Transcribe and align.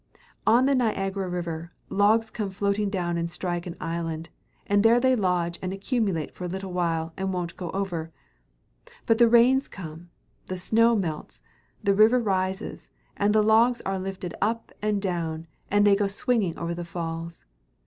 On 0.47 0.65
the 0.65 0.73
Niagara 0.73 1.29
River, 1.29 1.71
logs 1.87 2.31
come 2.31 2.49
floating 2.49 2.89
down 2.89 3.19
and 3.19 3.29
strike 3.29 3.67
an 3.67 3.75
island, 3.79 4.29
and 4.65 4.81
there 4.81 4.99
they 4.99 5.15
lodge 5.15 5.59
and 5.61 5.71
accumulate 5.71 6.33
for 6.33 6.43
a 6.45 6.47
little 6.47 6.73
while, 6.73 7.13
and 7.17 7.31
won't 7.31 7.55
go 7.55 7.69
over. 7.69 8.09
But 9.05 9.19
the 9.19 9.27
rains 9.29 9.67
come, 9.67 10.09
the 10.47 10.57
snows 10.57 10.99
melt, 10.99 11.39
the 11.83 11.93
river 11.93 12.19
rises, 12.19 12.89
and 13.15 13.31
the 13.35 13.43
logs 13.43 13.79
are 13.81 13.99
lifted 13.99 14.33
up 14.41 14.71
and 14.81 14.99
down, 14.99 15.45
and 15.69 15.85
they 15.85 15.95
go 15.95 16.07
swinging 16.07 16.57
over 16.57 16.73
the 16.73 16.83
falls. 16.83 17.45